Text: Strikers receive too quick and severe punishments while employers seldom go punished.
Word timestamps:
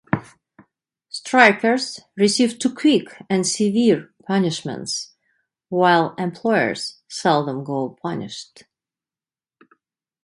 Strikers 1.09 1.99
receive 2.17 2.57
too 2.57 2.73
quick 2.73 3.21
and 3.29 3.45
severe 3.45 4.11
punishments 4.25 5.13
while 5.69 6.15
employers 6.17 7.01
seldom 7.07 7.63
go 7.63 7.89
punished. 8.01 8.63